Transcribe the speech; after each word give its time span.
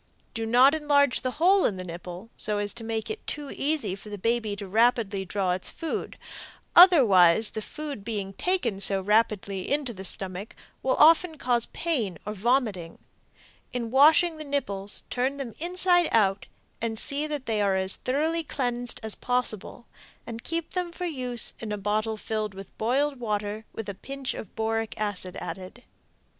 Do 0.33 0.47
not 0.47 0.73
enlarge 0.73 1.21
the 1.21 1.29
hole 1.37 1.63
in 1.63 1.75
the 1.77 1.83
nipple, 1.83 2.31
so 2.35 2.57
as 2.57 2.73
to 2.73 2.83
make 2.83 3.11
it 3.11 3.27
too 3.27 3.51
easy 3.51 3.93
for 3.93 4.09
the 4.09 4.17
baby 4.17 4.55
to 4.55 5.25
draw 5.25 5.51
its 5.51 5.69
food, 5.69 6.17
otherwise 6.75 7.51
the 7.51 7.61
food 7.61 8.03
being 8.03 8.33
taken 8.33 8.79
so 8.79 8.99
rapidly 8.99 9.71
into 9.71 9.93
the 9.93 10.03
stomach 10.03 10.55
will 10.81 10.95
often 10.95 11.37
cause 11.37 11.67
pain 11.67 12.17
or 12.25 12.33
vomiting. 12.33 12.97
In 13.73 13.91
washing 13.91 14.37
the 14.37 14.43
nipples 14.43 15.03
turn 15.11 15.37
them 15.37 15.53
inside 15.59 16.09
out 16.11 16.47
and 16.81 16.97
see 16.97 17.27
that 17.27 17.45
they 17.45 17.61
are 17.61 17.75
as 17.75 17.97
thoroughly 17.97 18.43
cleaned 18.43 18.99
as 19.03 19.13
possible, 19.13 19.85
and 20.25 20.43
keep 20.43 20.71
them 20.71 20.91
for 20.91 21.05
use 21.05 21.53
in 21.59 21.71
a 21.71 21.77
bottle 21.77 22.17
filled 22.17 22.55
with 22.55 22.75
boiled 22.79 23.19
water 23.19 23.65
with 23.71 23.87
a 23.87 23.93
pinch 23.93 24.33
of 24.33 24.55
boric 24.55 24.99
acid 24.99 25.35
added. 25.35 25.83